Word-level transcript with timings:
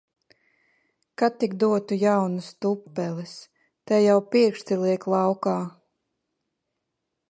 Ka 1.17 1.27
tik 1.39 1.51
dotu 1.61 1.93
jaunas 2.03 2.47
tupeles! 2.61 3.33
Te 3.85 3.95
jau 4.07 4.17
pirksti 4.31 4.73
liek 4.83 5.03
laukā. 5.13 5.57